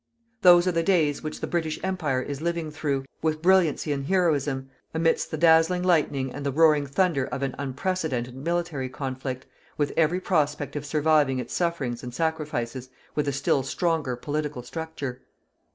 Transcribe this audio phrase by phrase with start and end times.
[0.41, 4.67] Those are the days which the British Empire is living through, with brilliancy and heroism,
[4.95, 9.45] amidst the dazzling lightning and the roaring thunder of an unprecedented military conflict,
[9.77, 15.21] with every prospect of surviving its sufferings and sacrifices with a still stronger political structure.